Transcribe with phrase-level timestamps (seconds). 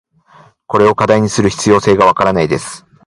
[0.65, 2.87] これを課題にする必要性が分からないです。